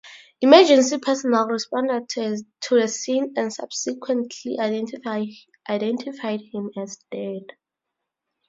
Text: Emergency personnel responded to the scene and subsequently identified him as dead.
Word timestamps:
Emergency 0.41 0.97
personnel 0.97 1.45
responded 1.45 2.09
to 2.09 2.33
the 2.71 2.87
scene 2.87 3.31
and 3.37 3.53
subsequently 3.53 4.57
identified 4.57 6.39
him 6.51 6.71
as 6.75 6.97
dead. 7.11 7.43